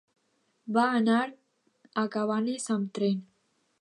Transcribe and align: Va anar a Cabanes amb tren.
Va 0.77 0.85
anar 1.01 1.19
a 2.03 2.07
Cabanes 2.17 2.67
amb 2.77 2.91
tren. 2.99 3.21